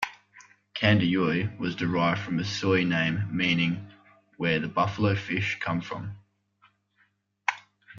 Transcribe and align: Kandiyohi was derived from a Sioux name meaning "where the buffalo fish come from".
Kandiyohi 0.73 1.59
was 1.59 1.75
derived 1.75 2.21
from 2.21 2.39
a 2.39 2.43
Sioux 2.43 2.83
name 2.83 3.23
meaning 3.31 3.87
"where 4.37 4.59
the 4.59 4.67
buffalo 4.67 5.13
fish 5.13 5.59
come 5.59 5.79
from". 5.79 6.17